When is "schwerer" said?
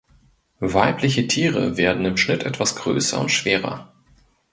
3.29-3.93